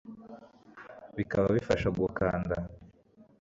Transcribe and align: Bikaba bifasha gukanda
Bikaba 1.17 1.47
bifasha 1.55 1.87
gukanda 1.99 2.55